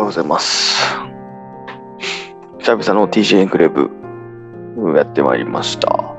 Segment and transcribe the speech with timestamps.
[0.00, 0.82] ようございます。
[2.58, 3.90] 久々の TJ エンクレーブ
[4.96, 6.14] やってまいりました。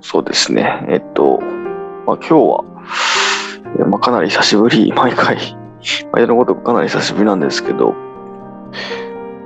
[0.00, 0.84] そうですね。
[0.88, 1.38] えっと、
[2.06, 2.64] まあ、今日は、
[3.88, 5.38] まあ、かなり久しぶり、毎回、
[6.12, 7.94] 毎度のことかなり久しぶりなんですけど、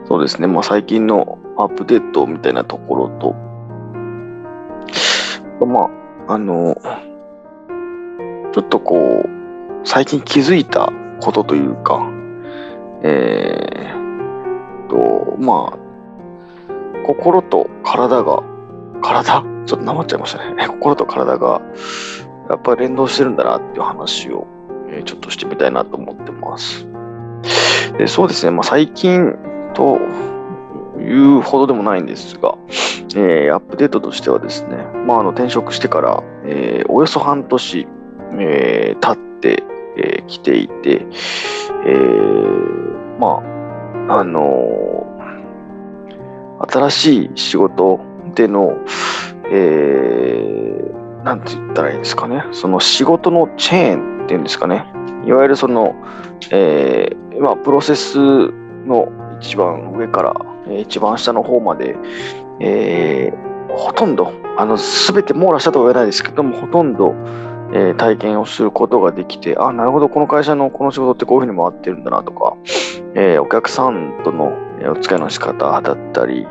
[0.08, 0.46] そうですね。
[0.46, 3.34] まあ、最近のアップデートみたいなところと、
[5.66, 5.90] ま
[6.28, 6.76] あ、あの、
[8.52, 9.28] ちょっとこう、
[9.84, 12.10] 最近気づいたことというか、
[13.02, 15.78] えー、と、まあ、
[17.06, 18.42] 心と体が、
[19.02, 19.44] 体？
[19.66, 20.68] ちょっとなまっちゃいましたね。
[20.68, 21.60] 心と体が、
[22.48, 24.46] やっぱり連動してるんだなっていう話を、
[24.88, 26.86] えーちょっとしてみたいなと思ってます。
[27.98, 29.34] でそうですね、まあ、最近
[29.74, 29.98] と
[31.00, 32.56] いうほどでもないんですが、
[33.16, 37.88] えーアップデートとしてはですね、まあ、あの転職してから、えーおよそ半年、
[38.38, 39.64] えー経って、
[39.96, 41.06] えー来ていて、
[41.86, 43.42] えーま
[44.08, 45.16] あ、あのー
[46.68, 48.00] 新しい仕事
[48.34, 48.78] での、
[49.50, 54.86] えーなんて言ったらいいんですかね、その仕事のチェーンっていうんですかね、
[55.26, 55.96] いわゆるその、
[56.52, 59.08] えーまあ、プロセスの
[59.40, 60.34] 一番上から、
[60.68, 61.96] え一番下の方まで、
[62.60, 67.14] えーほとんど、あの、すべて網羅したとは言えないですけども、ほとんど、
[67.72, 72.56] えー体験をすることができて、あ、なるほど、この会社のこの仕事ってこういうふうに回ってるんだなとか、
[73.14, 74.52] えーお客さんとの
[74.90, 76.46] お付き合いの仕方だったり、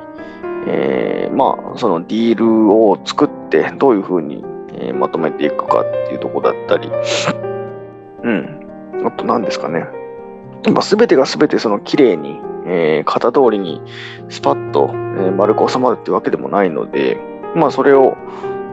[0.68, 4.44] えーまあ、そのディールを作って、どういうふうに、
[4.78, 6.92] えまとめていくかっていうとこだったり、
[8.24, 9.86] うん、あと何ですかね。
[10.72, 13.82] まあ、全てが全てその綺麗に、えー型通りに
[14.30, 17.18] スパッと、え丸く収まるってわけでもないので、
[17.56, 18.18] まあそれを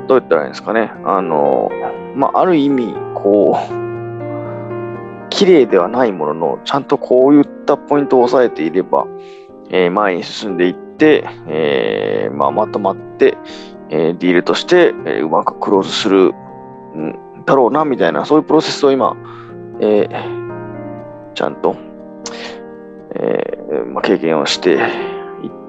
[0.09, 0.93] どう言ったらいいんですかね。
[1.05, 1.71] あの、
[2.15, 9.07] まあある意味、こう、綺麗ではないものの、ちゃんとこういったポイントを押さえていれば、
[9.71, 13.37] えー前に進んでいって、えーまあ、まとまって、
[13.91, 16.33] えーディールとして、えうまくクローズする
[16.95, 19.17] んだろうな、みたいな、そういうプロセスを今、
[19.81, 20.09] え
[21.35, 21.77] ちゃんと、
[23.15, 24.81] えまあ、経験をしていっ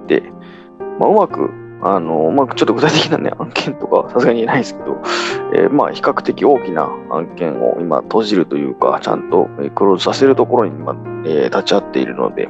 [0.07, 0.23] て、
[1.00, 1.50] まあ、うまく、
[1.83, 4.97] あの、まあ、ちょっと具体的なね、 案件とかさすがに言えないですけど、
[5.53, 10.95] えーまあ、比較的大きな案件を今閉じるというか、ちゃんとクローズさせるところに今、
[11.25, 12.49] えー立ち会っているので、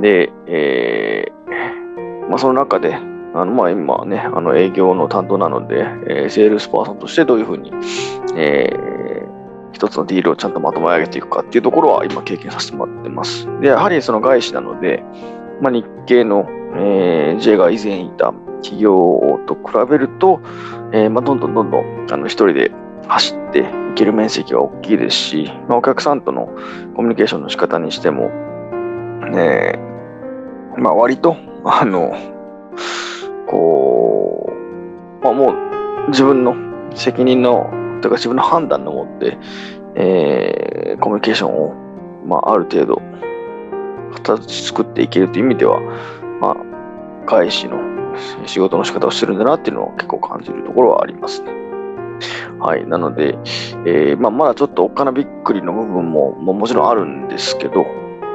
[0.00, 2.96] で、えーまあ、その中で、
[3.32, 7.72] あのまあ、今ね、あの営業の担当なので、えーセールスパーソンとしてどういうふうに、
[8.36, 8.90] えー
[9.72, 13.48] 一つのディールをちゃんとまとめ上げていくかっていうところは今経験させてもらってます。
[13.60, 15.02] で、やはりその外資なので、
[15.62, 18.32] まあ、日系の、えー J が以前いた
[18.62, 20.40] 企業と比べると、
[20.92, 22.70] えーまあ、どんどんどんどんあの一人で
[23.08, 23.64] 走ってい
[23.94, 26.46] ける面積は大きいですし、まあ、お客さんとの
[26.94, 28.30] コミュニケーションの仕方にしても、
[29.34, 32.14] えーまあ、割と、あの、
[33.48, 34.50] こ
[35.20, 35.52] う、まあ、も
[36.06, 36.54] う自分の
[36.94, 37.70] 責任の、
[38.02, 39.38] とか自分の判断のもって、
[39.96, 41.74] えーコミュニケーションを、
[42.26, 43.00] まあ、ある程度、
[44.22, 45.80] 形作っていけるという意味では、
[47.30, 47.78] まあ、外資の
[48.46, 51.52] 仕事の仕方をしてるんだなっていうのを結構感じるところはありますね。
[52.58, 52.86] はい。
[52.86, 53.38] なので、
[53.86, 57.86] えーまあ、まだちょっとおっかなびっくりの部分も、ももちろんあるんですけど、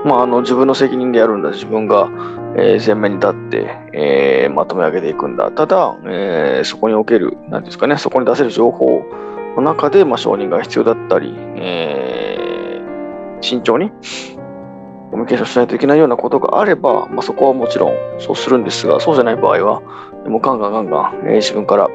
[0.05, 2.09] まあ、あの自分の責任でやるんだ、自分が、
[2.57, 5.51] えー前面に立って、えーまとめ上げていくんだ。
[5.51, 9.03] ただ、えそこにおける、なんていうんですかね、そこに出せる情報
[9.57, 12.81] の中で、まあ、承認が必要だったり、え
[13.41, 13.91] 慎重に
[15.15, 19.81] コミュニケーションしないといけないようなことがあれば、まあ、そこはもちろんそうするんですが、そうじゃない場合は、
[20.27, 21.87] もガンガンガンガン、えー自分から、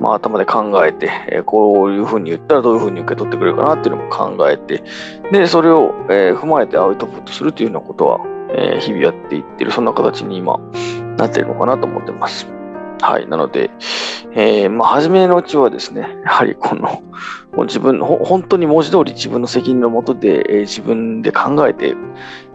[0.00, 4.82] まあ、頭で考えて、えーこういうふうに言ったらどういうふうに受け取ってくれるかなっていうのも考えて、
[5.30, 8.20] で、それを、えー踏まえてアウトプットするというようなことは、
[8.54, 10.58] え日々やっていってる、そんな形に今
[11.18, 12.61] なってるのかなと思ってます。
[13.02, 13.28] はい。
[13.28, 13.70] なので、
[14.34, 16.82] えーまあ、初めのうちはですね、 やはりこの、
[17.52, 21.96] もう自分、ほ本当に文字通り自分の責任のもとで、えー自分で考えて、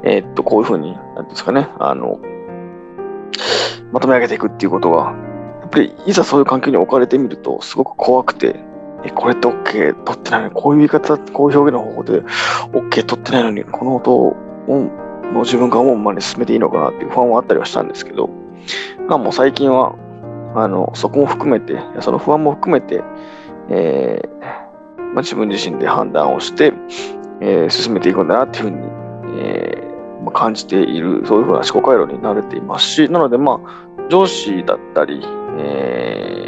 [0.04, 2.20] えーっと、こういうふうに、なんですかね、あの、
[3.92, 5.14] まとめ上げていくっていうことが、
[5.62, 8.56] やっぱりいざそういう環境に置かれてみると、すごく怖くて、
[9.04, 12.24] え、これって OK 取ってないのに、こういう言い方、こういう表現の方法で
[12.72, 14.36] OK 取ってないのに、この音を、
[14.68, 18.30] もう自分が思うままに進めていいのかなっていう不安はあったりはしたんですけど、
[19.08, 19.96] まあもう最近は、
[20.62, 23.04] あの、そこも含めて、その不安も含めて、
[23.70, 24.40] えー
[25.14, 26.74] まあ、自分自身で判断をして、
[27.42, 28.78] えー進めていくんだなっていうふうに、
[29.42, 35.22] えーまあ、感じている、そういうふうな思考回路に慣れていますし、なので、まあ、上司だったり、
[35.60, 36.48] えー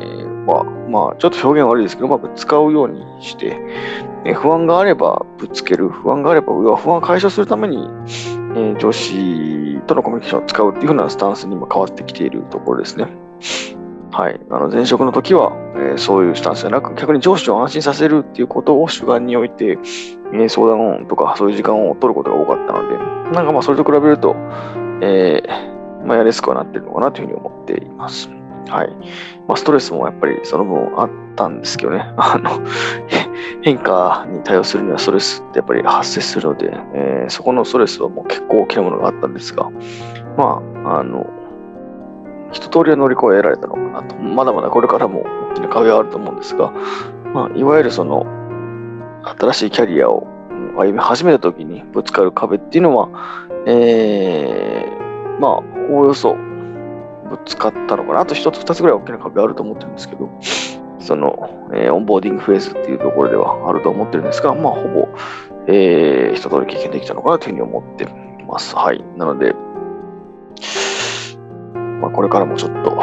[0.50, 3.60] 葉、まあ、ちょっと表現悪いですけど、うまく使うようにして、
[4.26, 7.88] え不安があればぶつける、不安があれば、不安を解消するために、
[8.56, 13.08] え上司とのコミュニケーションを使うっていうふうなスタンスにも変わってきているところですね。
[14.12, 14.40] はい。
[14.50, 19.78] あの前職の時は、えー、そういうスタンスじゃなく、逆に上司を安心させるっていうことを主眼において、
[20.34, 22.98] え、相談とかそういう時間を取ることが多かったので、
[23.36, 24.36] なんかまあそれと比べると、
[25.02, 28.30] えー、まあ、やりやすくはなってるのかなというふうに思っています。
[28.68, 28.90] はい。
[29.48, 32.12] まあ、ストレスもやっぱりその分あったんですけどね。
[32.18, 32.62] あの、
[33.62, 39.70] 変化に対応するにはストレスってやっぱり発生するので、えー、そこのストレスはもう結構大きなものがあったんですが、
[40.38, 41.26] まあ、あの、
[42.52, 44.16] 一通りは乗り越えられたのかなと。
[44.18, 46.72] まだまだこれからも大きな壁はあると思うんですが、
[47.34, 48.26] まあ、いわゆるその、
[49.24, 50.28] 新しいキャリアを
[50.76, 53.10] 歩み始めた時にぶつかる壁っていうのは、
[53.66, 55.52] えー、まあ、
[55.92, 56.36] おおよそ
[57.30, 58.22] ぶつかったのかな。
[58.22, 60.30] あと一つ二つぐらい大きな壁あると思ってるんですけど、
[61.00, 65.08] その、えー、オンボーディングフェーズっていうところではあると思ってるんですが、まあ、ほぼ、
[65.68, 68.08] えー、一通り経験できたのかなというふうに思って
[68.48, 68.76] ます。
[68.76, 69.04] はい。
[69.18, 69.54] なので、
[72.10, 72.98] あ、これからもちょっと、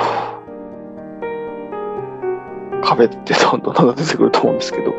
[2.83, 4.95] 壁ってどんどんどんどん出てくると思うんですけど、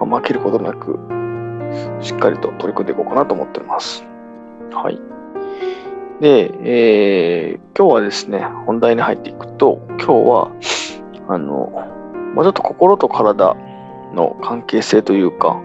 [0.00, 0.98] まあ、負けることなく、
[2.00, 4.04] しっかりと取り組んでいこうかなと思っております。
[4.72, 5.00] はい。
[6.20, 10.50] で、えー、今日はですね、本題に入っていくと、今日は、
[11.28, 11.72] あの、
[12.34, 13.56] まあ、ちょっと心と体
[14.12, 15.60] の関係性というか、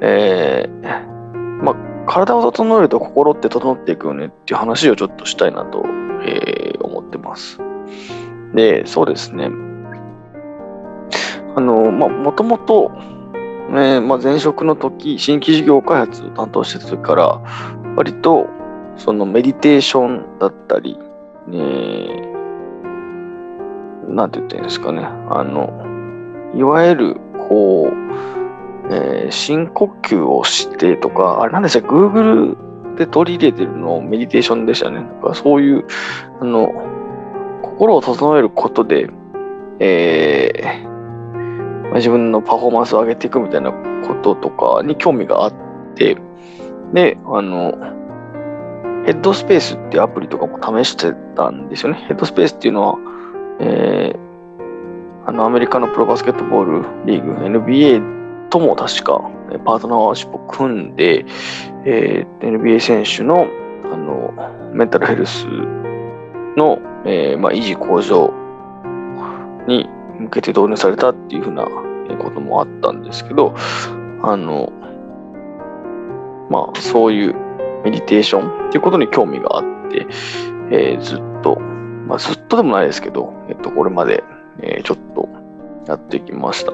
[0.00, 1.76] えー、まあ、
[2.06, 5.84] 体を整えると心って整っていくよねっていう話をちょっとしたいなと、
[6.26, 7.58] えー、思ってます。
[8.54, 9.50] で、そうですね。
[11.56, 12.90] あの、まあ、もともと、
[13.70, 17.40] えー、まあ、前職の時、新規事業開発を担当してた時から、
[17.96, 18.48] 割と、
[18.96, 20.98] そのメディテーションだったり、
[21.48, 22.32] ね、
[24.08, 25.72] なんて言ってんですかね、あの、
[26.54, 27.16] いわゆる、
[27.48, 32.56] こう、えー、深呼吸をしてとか、あれなんでした Google
[32.96, 35.04] で取り入れてるのメディテーションでしたね。
[35.22, 35.84] だかそういう、
[36.40, 36.93] あの、
[37.74, 39.08] 心を整えることで、
[39.80, 45.54] えー、自分のパフォーマンスを上げていくみたいなこととかに興味があっ
[45.96, 46.16] て、
[46.92, 47.72] で、あの、
[49.04, 52.04] ヘッドスペースっていうアプリとかも試してたんですよね。
[52.06, 52.98] ヘッドスペースっていうのは、
[53.60, 59.30] えー、あのアメリカのプロバスケットボールリーグ NBA とも確か
[59.64, 61.24] パートナーシップを組んで、
[61.84, 63.46] えー、NBA 選手の
[63.92, 64.32] あの
[64.72, 65.46] メンタルヘルス
[66.56, 68.32] の、えーまあ、維持向上
[69.66, 71.66] に向けて導入されたっていうふうな
[72.18, 73.54] こともあったんですけど、
[74.22, 74.72] あの、
[76.50, 77.34] まあ、そういう
[77.84, 80.06] メディテーションっていうことに興味があって、
[80.70, 81.58] えー、ずっと、
[82.06, 84.24] まあ、ずっとでもないですけど、えっと、これまで、
[84.60, 85.28] えー、ちょっと
[85.86, 86.72] やってきました。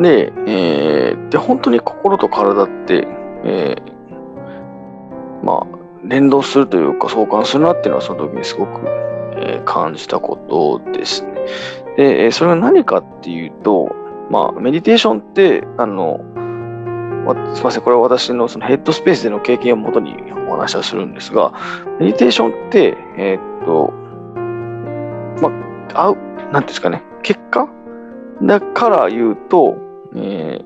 [0.00, 3.06] で、えー、で、本当に心と体って、
[3.44, 5.75] えー、まあ、
[6.08, 8.80] 連動するというか相関するなっていうのはその時にすごく、
[9.36, 11.34] えー、感じたことですね。
[11.96, 13.88] で、それが何かっていうと、
[14.30, 16.20] まあ、メディテーションって、あの、
[17.54, 20.14] すみません、これは私のそのヘッドスペースでの経験をもとに
[20.48, 21.52] お話はするんですが、
[21.98, 23.92] メディテーションって、えー、っと、
[25.42, 25.50] ま
[25.94, 27.68] あ、あう、なんていうんですかね、結果
[28.42, 29.76] だから言うと、
[30.14, 30.62] え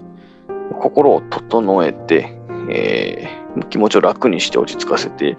[0.48, 5.36] ー、心を整えて、えー、気持ちを楽にして落ち着かせて、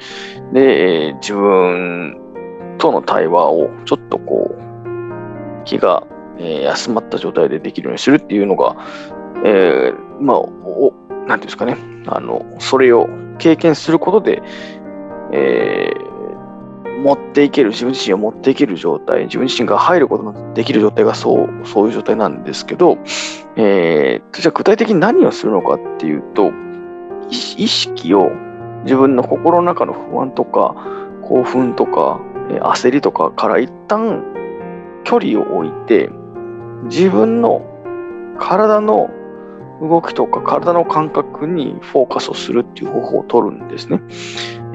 [0.53, 2.18] で、えー、自分
[2.77, 6.06] との対話をちょっとこう、気が、
[6.38, 8.75] えー、休まった状態でできるようにするっていうのが、
[9.44, 10.94] えー、まあ、お
[11.25, 11.77] なんていうんですかね、
[12.08, 14.41] あの、それを経験することで、
[15.32, 22.98] えー、持っていける、自分自身を持っていける状態、自分自身が入ることのできる状態がそう、そういう状態なんですけど、
[23.56, 26.51] えー、じゃあ具体的に何をするのかっていうと、
[27.31, 28.29] 意識を
[28.83, 30.75] 自分の心の中の不安とか、
[31.23, 32.19] 興奮とか、
[32.50, 34.23] 焦りとかから一旦
[35.03, 36.09] 距離を置いて、
[36.85, 37.61] 自分の
[38.39, 39.09] 体の
[39.81, 44.01] 動きとか体の感覚にフォーカスをするっていう方法を取るんですね。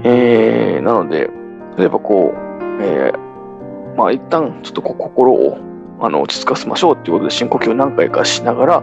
[0.05, 1.31] えー、なので、
[1.77, 5.59] 例えばこう、えー、まあ一旦ちょっとこう心を
[6.01, 8.83] あの落ち着かせましょうっていうことで深呼吸を何回かしながら、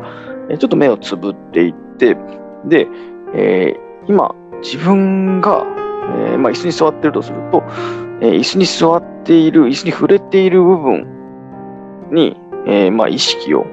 [0.50, 2.18] えちょっと目をつぶっていって、
[2.66, 2.88] で、
[3.34, 5.66] えー、今自分が、
[6.18, 7.64] えー、まあ、椅子に座ってるとすると、
[8.22, 13.66] えー、椅子に座っている、椅子に触れている部分に、えまあ、意識を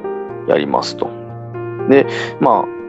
[0.48, 1.08] やりますと。
[1.88, 2.06] で、
[2.40, 2.80] まあ、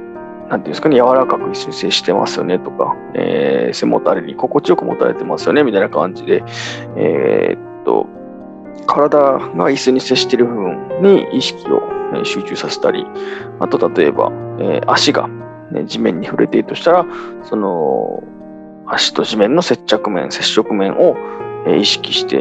[0.51, 6.43] なんていうんですかね、柔らかく一緒に接してますよねとか、えー、背もたれに心地よく持たれてますよねみたいな感じで、
[6.97, 8.07] えー、っと、
[8.85, 11.81] 体が椅子に接している部分に意識を
[12.25, 13.05] 集中させたり、
[13.59, 15.29] あと例えば、えー、足が、
[15.71, 17.05] ね、地面に触れているとしたら、
[17.43, 18.23] その
[18.85, 21.15] 足と地面の接着面、接触面を、
[21.65, 22.39] え、意識してい、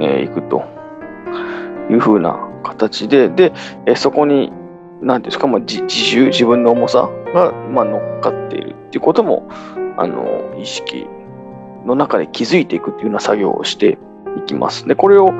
[0.00, 0.64] えー、くと
[1.90, 3.52] いうふうな形で、で、
[3.86, 4.52] え、そこに、
[5.00, 9.48] 何ていうんですか、まあ、自重、自分の重さが、まあ、乗っかっているっていうことも、
[9.96, 11.06] あの、意識
[11.84, 13.98] の中で気づいていくっていうような作業をして
[14.38, 14.86] いきます。
[14.86, 15.32] で、これを、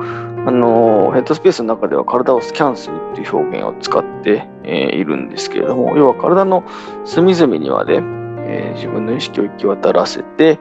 [0.45, 6.63] あの、ヘッドスペースの中では体をスキャンするっていう表現を使って、えー、いるんですけれども、要は体の
[7.05, 8.01] 隅々にはね、
[8.45, 10.59] えー、自分の意識を行き渡らせて、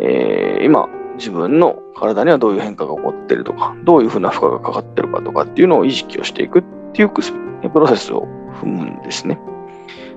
[0.00, 8.26] えー、今、自分の体にはどういう変化が起こっているとか、どういうふうな負荷がかかっているかとかっていうのを意識をしていくっていうプロセスを
[8.60, 9.38] 踏むんですね。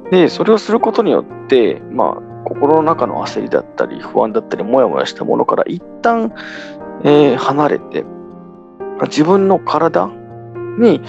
[0.10, 6.34] で、それをすることによって、まあ、心の中の焦りだったり、不安だったり、もやもやしたものから一旦、
[7.04, 8.04] えー、離れて、
[9.06, 10.10] 自分の体
[10.80, 11.02] に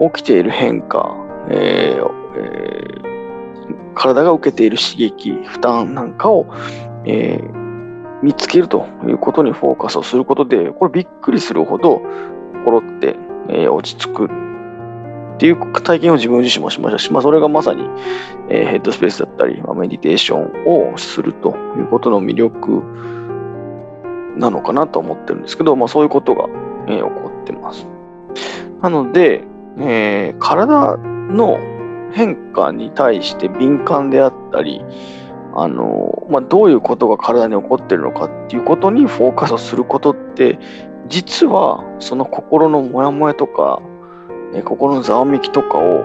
[0.00, 1.14] 起きている変化、
[1.50, 6.46] えーえー、体が受けている刺激、負担なんかを、
[7.04, 12.02] えー、見つけるということにフォーカスをすることで、これびっくりするほど
[12.64, 13.16] 心って、
[13.48, 14.46] えー、落ち着く
[15.36, 17.86] っていう体験を自分自身もしましたし、まあ、それがまさに、
[18.48, 22.82] え、ヘッドスペースだったり、まあ、メディテーションをするということの魅力
[24.38, 26.48] なのかなと思ってるんですけど、まあ、そういうことが、
[26.88, 27.86] え、起こってます。
[28.82, 29.42] なので、
[29.78, 31.58] えー、体の
[32.12, 34.84] 変化に対して敏感であったり、
[35.54, 40.58] あのまあ、どういうことが体に起こってるのかっていうことにフォーカスをすることって
[41.08, 43.80] 実はその心のモヤモヤとか、
[44.54, 46.04] え心のざわめきとかを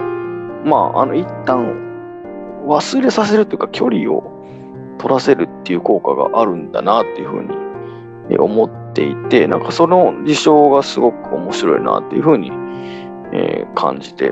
[0.63, 1.75] まああの一旦
[2.65, 4.45] 忘れさせるというか距離を
[5.00, 7.43] 取らせるっていう効果があるんだなっていうふう
[8.29, 12.51] に思っていてなんかその事象がすごく面白いなっていうふうに、
[13.33, 14.25] え感じて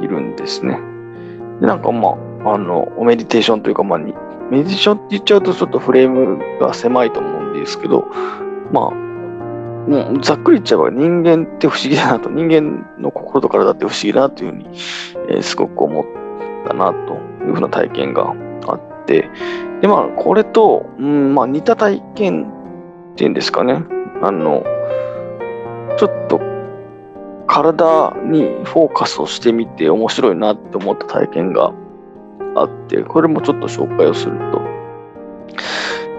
[0.00, 0.78] いるんですね。
[1.60, 8.08] でなんかまああのメディテーションというか、まあ、メディテーションって言っちゃうとちょっとフレームが狭いと思うんですけど、
[8.72, 14.66] まあ、もうざっくり言っちゃえば人間って不思議だなと、人間の心と体って不思議だなというふうに、
[15.28, 16.04] えー、すごく思っ
[16.66, 18.34] たなというふうな体験が
[18.66, 19.28] あって、
[19.80, 22.52] で、まあ、これと、うん、まあ、似た体験
[23.14, 23.84] ていうんですかね、
[24.22, 24.64] あの、
[25.98, 26.40] ちょっと
[27.46, 31.72] 体にフォーカスをしてみて面白いなって思った体験が
[32.56, 34.62] あって、これもちょっと紹介をすると、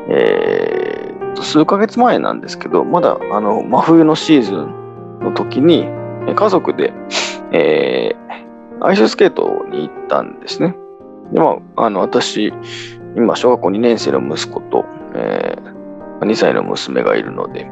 [0.10, 5.88] えー、数ヶ月前なんですけど、まだあの真冬のシーズンの時に、
[6.36, 6.94] 家族で、
[7.52, 10.76] えー、アイススケートに行ったんですね。
[11.32, 12.54] で、まあ、あの私、
[13.16, 14.86] 今、小学校2年生の息子と、
[15.16, 15.63] えー、
[16.26, 17.70] 2歳の娘がいるので、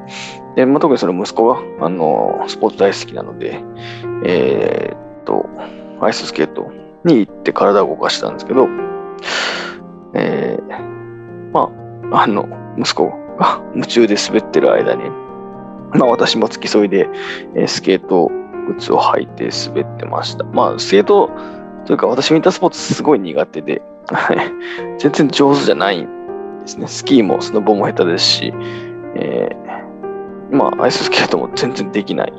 [0.55, 3.63] でまあ、特にその息子があのスポーツ大好きなので、
[4.25, 5.45] えー、っと、
[6.01, 6.71] アイススケート
[7.05, 8.67] に行って体を動かしたんですけど、
[10.13, 11.71] えー、ま
[12.11, 15.09] あ、あの、息子が 夢中で滑ってる間に、
[15.93, 17.09] まあ私も付き添いで、
[17.55, 18.31] えー、スケート
[18.77, 20.43] 靴を履いて滑ってました。
[20.45, 21.29] まあ、スケート
[21.85, 23.81] というか私ウィンタースポーツすごい苦手で、
[24.99, 26.20] 全然上手じゃないん
[26.61, 26.87] ですね。
[26.87, 28.53] スキーもスノボも下手ですし、
[29.15, 32.33] えー、まあアイススケートも全然できない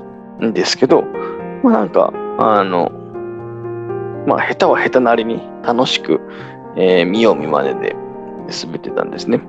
[0.44, 1.02] んですけど、
[1.62, 2.90] まあなんか、あの、
[4.26, 6.20] まあ、下手は下手なりに楽しく、
[6.76, 7.96] えー、見よう見まねで
[8.64, 9.40] 滑ってたんですね。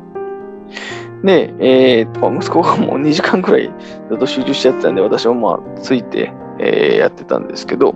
[1.24, 3.72] で、えー、息子がもう2時間くらい
[4.10, 7.94] ずっと集中しちゃってたんで、私もまあ、ついて、えー、やってたんですけど、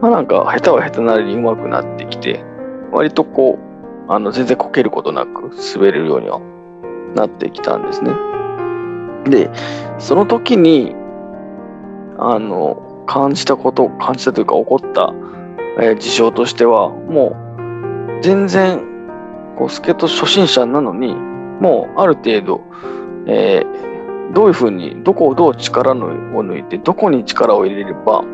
[0.00, 2.44] まあなんか、下手は下手なりに上手くなってきて、
[2.92, 3.65] 割とこう、
[4.08, 6.40] あの、全然こけることなく滑れるようには
[7.14, 8.12] なってきたんですね。
[9.24, 9.50] で、
[9.98, 10.94] その時に、
[12.18, 15.12] あの、感じたこと、感じたというか起こった
[15.78, 17.36] えー、事象としては、も
[18.18, 18.80] う全然
[19.56, 22.62] こうスケート初心者なのに、もうある程度、
[23.26, 28.24] えー、どういうふうに、どこをどう力を抜いて、どこに力を入れれば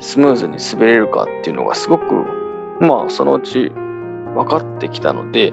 [0.00, 2.04] スムーズに滑れるかっていうのがすごく、
[2.80, 3.72] まあそのうち
[4.34, 5.52] 分かってきたので、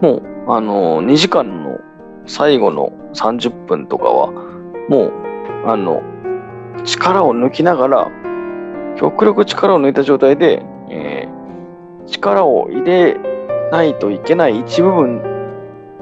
[0.00, 1.78] もうあの2時間の
[2.26, 4.30] 最後の30分とかは、
[4.88, 5.12] もう
[5.66, 6.02] あの
[6.84, 8.10] 力を抜きながら、
[8.96, 13.16] 極力力を抜いた状態でえー、力を入れ
[13.70, 15.22] ないといけない一部分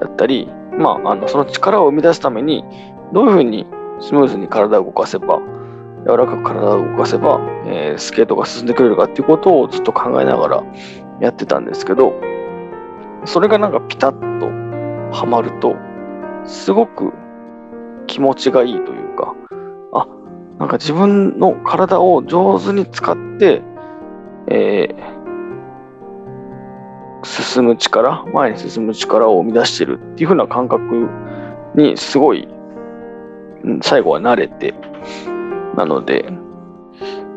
[0.01, 2.65] だったり、まあ、あのその力を生み出すために
[3.13, 3.67] どういうふうに
[4.01, 5.41] スムーズに体を動かせば
[6.07, 10.64] 柔らかく体を動かせば、えー、スケートが進んでくれるかっていうことをずっと考えながら
[11.21, 12.14] やってたんですけど
[13.26, 15.76] それがなんかピタッとはまると
[16.47, 17.12] すごく
[18.07, 19.35] 気持ちがいいというか
[19.92, 20.07] あ
[20.59, 23.62] なんか自分の体を上手に使って、
[24.49, 25.21] えー、
[27.23, 31.09] 進む力、前に進む力を生み出してるっていう風な感覚
[31.75, 32.49] にすごい、
[33.83, 34.75] 最後は慣れて、
[35.77, 36.33] なので、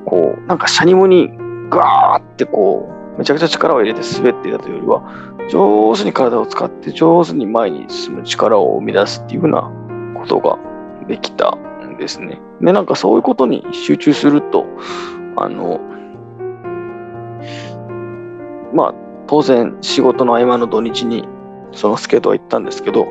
[0.06, 1.30] こう、なんかシャニムに
[1.70, 5.04] ガーってこう、めちゃくちゃ力を入れて滑っていたというよりは、
[5.50, 9.72] 上手に体を使って上手に前に進む力を生み出すっていう風な
[10.20, 10.58] ことが
[11.08, 12.40] できたんですね。
[12.62, 14.66] で、なんかそういうことに集中すると、
[15.38, 15.80] あの、
[18.74, 18.94] まあ、
[19.28, 21.28] 当然仕事の合間の土日に
[21.72, 23.08] そのスケートは行ったんですけど、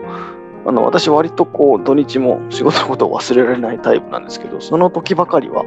[0.64, 5.64] あの私割とこう土日も仕事のことを忘れられないタイプなんですけど、その時ばかりは、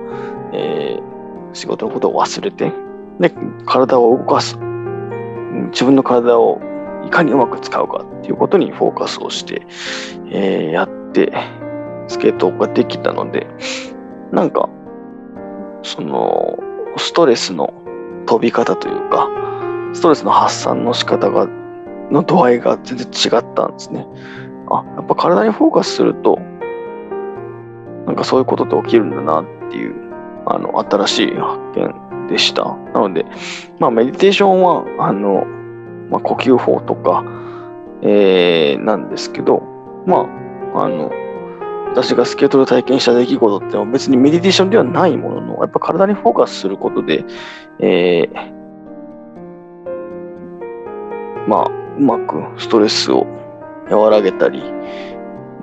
[0.54, 2.72] えー、仕事のことを忘れて、
[3.20, 3.32] で、
[3.66, 4.58] 体を動かす。
[5.72, 6.62] 自分の体を
[7.06, 9.66] いかにうまく使うかっていうことにフォーカスをして、
[10.30, 11.34] えー、やって
[12.08, 13.48] スケートができたので、
[14.32, 14.70] なんか、
[15.84, 16.58] その、
[16.98, 17.74] ストレスの
[18.26, 19.30] 飛び方というか、
[19.94, 21.48] ストレスの発散の仕方が、
[22.12, 24.06] の度合いが全然違ったんですね。
[24.70, 26.40] あ、やっぱ体にフォーカスすると、
[28.06, 29.96] なんかそういうことって起きるんだなっていう、
[30.46, 32.76] あの、新しい発見でした。
[32.94, 33.26] なので、
[33.80, 35.46] まあ、メディテーションは、あの、
[36.10, 37.24] まあ、呼吸法とか、
[38.02, 39.64] えー、なんですけど、
[40.06, 40.28] ま
[40.76, 41.12] あ、あの、
[41.90, 47.24] 私がスケートで体験した出来事って別にメディテーションではないものの、やっぱ体にフォーカスすることで、
[47.80, 48.56] えー、
[51.48, 53.26] まあ、うまくストレスを
[53.90, 54.62] 和らげたり、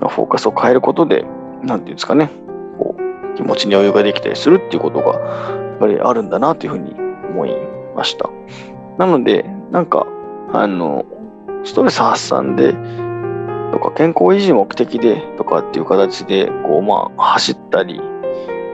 [0.09, 1.25] フォーカスを変えることで、
[1.63, 2.31] なんていうんですかね、
[2.79, 6.95] こう気持ちに余裕ができたりするっていうことが、やっぱりあるんだなというふうに
[7.31, 7.57] 思い
[7.95, 8.31] ました。
[8.99, 10.07] なので、なんか、
[10.53, 11.05] あの、
[11.65, 12.75] ストレス発散で、
[13.73, 18.01] とか健康維持目的でとかっていう形で、こう、まあ、走ったり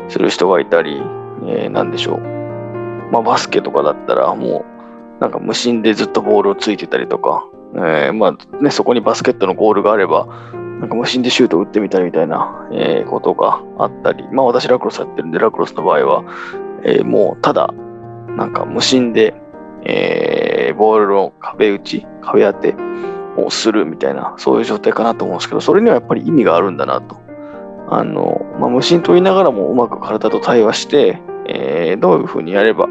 [0.08, 1.00] する人がいたり、
[1.46, 2.18] えー、なんでしょう。
[3.12, 4.64] まあ、バスケとかだったら、も
[5.18, 10.26] う、なんか無心でずっとボールをついてたりとか、えー、まあ、ね、そこにバスケットのゴールがあれば、
[10.81, 16.24] なんか無心でシュート打ってみたいみたいな、えー、ことがあったり、まあ私ラクロスやってるんで、ラクロスの場合は、
[16.85, 17.72] えー、もうただ、
[18.37, 19.35] なんか無心で、
[19.85, 22.76] えー、ボールの壁打ち、壁当て
[23.37, 27.16] をするみたいな、そういう状態かなと思うんですけど、それにはやっぱり意味があるんだなと。
[27.90, 32.87] あの、まあ、無心と言いながらもうまく体と対話して、えー、どういうふうにやれば、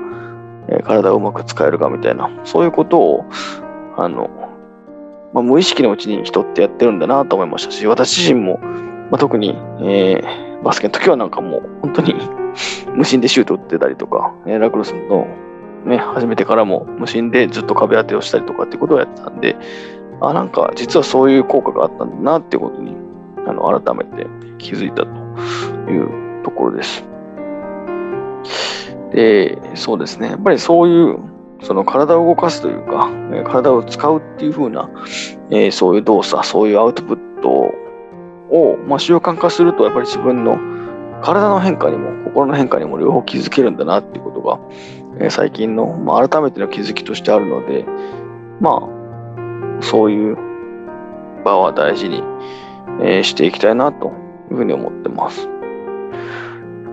[0.69, 3.25] えー、体をうまく使えるかみたいな、そういうことを、
[3.97, 4.29] あの、
[5.37, 8.57] まあ、無意識のうちに人ってやってるんだなと思いましたし、私自身も、
[9.11, 9.49] まあ、特に、
[9.81, 12.15] えー、バスケの時はなんかもう本当に
[12.95, 15.27] 無心でシュート打ってたりとか、えー、ラクロスの
[15.85, 19.55] ね、始めてからも無心でずっと壁当てをしたりとかっていうことをやってたんで、
[20.21, 22.97] あ、なんか実はそういう効果があったんだなっていうことに、
[23.45, 24.25] あの、改めて
[24.57, 27.07] 気づいたというところです。
[29.11, 30.29] で、そうですね。
[30.29, 33.09] やっぱりそういう、その体を動かすというか、
[33.45, 34.89] 体を使うっていう風な、
[35.49, 40.57] えー、そういう動作、そういうアウトプットを、まあ、習慣化すると、やっぱり自分の
[41.21, 44.59] 体の変化にも心の変化にも両方気づけるんだなっていうことが、
[45.19, 47.85] えー、最近の、まあ、改めての気づきとしてあるので、
[48.59, 50.37] まあ、そういう
[51.43, 52.17] 場は大事に、
[53.01, 54.11] えー、していきたいなと
[54.51, 55.56] いうふうに思ってます。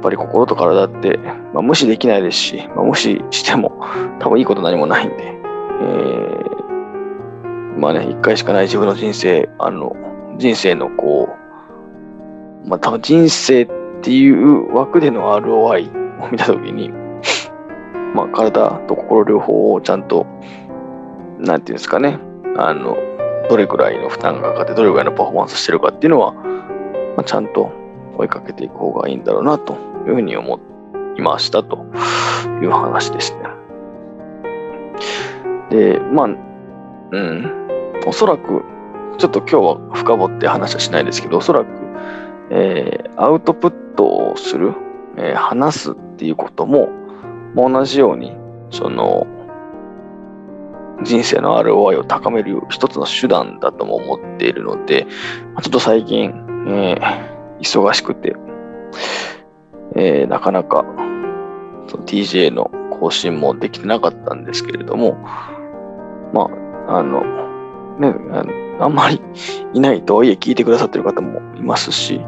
[0.04, 1.16] やっぱり心と体って、
[1.54, 3.70] まあ、無視できないですし、まあ、無視しても
[4.20, 9.96] 多分いいこと何もないんで、えー、まあね、一回しかない自分の人生、あの、
[10.36, 11.30] 人生のこ
[12.66, 13.68] う、まあ多分人生っ
[14.02, 15.90] ていう枠での ROI
[16.22, 16.90] を見たときに、
[18.14, 20.26] まあ体と心両方をちゃんと、
[21.38, 22.18] なんていうんですかね、
[22.58, 22.98] あの、
[23.48, 27.72] どれくらいの負担がかかって、どれくらいのパフォーマンスしてるかっていうのは、まあ、ちゃんと
[28.18, 30.58] 追いかけていく方がいいんだろうなというふうに思
[31.16, 31.86] いましたと
[32.62, 33.40] いう話ですね。
[35.70, 37.68] で、まあ、うん、
[38.06, 38.62] おそらく、
[39.18, 41.66] ちょっと今日は深掘って話はしないですけど、おそらく、
[42.50, 44.74] えー、アウトプットをする、
[45.16, 46.88] えー、話すっていうことも、
[47.56, 48.36] 同じように、
[48.70, 49.26] その、
[51.02, 55.06] 人生の ROI を高める一つの手段だとも思っているので、
[55.62, 56.30] ちょっと最近、
[56.68, 58.36] えー、忙しくて、
[59.96, 60.84] えー、なかなか
[61.88, 65.14] その TJ の更新もできてなかったんですけれども、
[66.32, 66.48] ま
[66.88, 67.22] あ、あの、
[67.98, 68.14] ね、
[68.80, 69.20] あんまり
[69.72, 72.20] いないとはいえ聞いてくださってる方もいますし、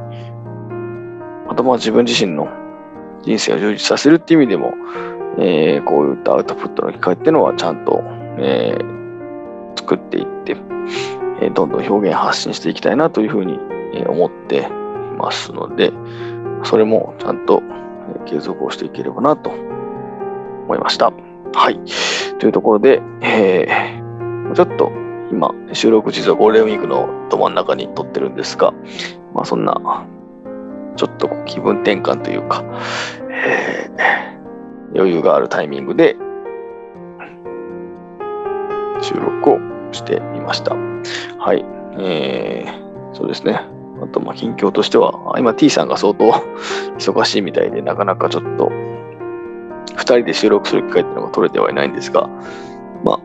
[1.48, 2.48] あとまあ自分自身の
[3.22, 4.74] 人生を充実させるっていう意味でも、
[5.38, 8.02] えー、こういったアウトプットの機会っていうのはちゃんと、
[8.38, 10.56] えー、作っていって、
[11.40, 13.58] えー、どんどん表現発信していきたいなというふうに
[14.06, 14.62] 思ってい
[15.16, 15.92] ますので、
[16.64, 17.62] それもちゃんと
[18.26, 21.12] 継続をしていければなと思いました。
[21.54, 21.80] はい。
[22.38, 24.90] というところで、えー、ちょっと
[25.30, 28.72] 今、収録実はゴールデンウィークのど真ん中に撮ってるんですが、
[29.34, 30.06] まあそんな、
[30.96, 32.64] ちょっと気分転換というか、
[33.30, 36.16] えー、余裕があるタイミングで
[39.02, 39.58] 収録を
[39.92, 40.74] してみました。
[41.38, 41.64] はい。
[41.98, 43.75] えー、そうですね。
[44.02, 46.30] あと、まあ、近況としては、今 T さんが相当
[46.98, 48.70] 忙しいみたいで、なかなかちょっと、
[49.96, 52.28] 二人で収録する機会っていうのが取れてはいないんですが、
[53.04, 53.20] まあ、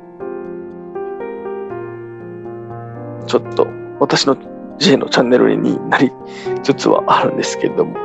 [3.26, 3.68] ちょっと
[4.00, 4.38] 私の
[4.78, 6.12] J のチャンネルになり
[6.64, 7.96] つつはあるんですけれども、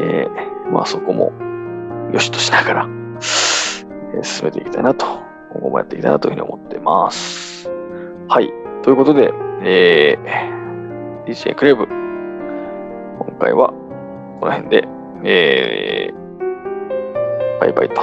[0.00, 1.32] えー、まあそこも
[2.12, 2.88] よしとしながら、
[4.14, 5.06] えー、進めていきたいなと、
[5.52, 7.70] 今後もやっていきたいなというふうに思ってます。
[8.28, 8.52] はい。
[8.82, 11.86] ということで、えー、DJ クレーブ、
[13.36, 13.68] 今回は
[14.40, 14.88] この辺で、
[15.22, 18.00] えー、バイバイと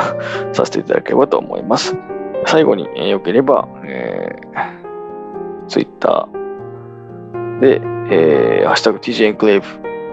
[0.56, 1.98] させていただければと思います。
[2.46, 6.28] 最後に、えー、よければ、えー、Twitter
[7.60, 9.60] で、えー、ハッシュタグ TJ エンクレー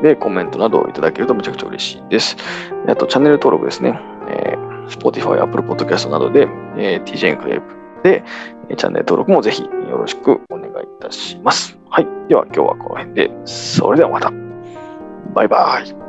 [0.02, 2.36] ブでコメントなどをいただけるとめちゃくちゃ嬉しいです。
[2.90, 3.98] あと、チャンネル登録ですね。
[4.28, 8.22] えー、Spotify、Apple Podcast などで、えー、TJ エンクレーブで、
[8.76, 11.80] チャンネル登録もぜひよろしくお願いいたします。
[11.90, 12.08] はい。
[12.28, 14.47] では今日はこの辺で、それではまた。
[15.34, 16.07] バイバイ。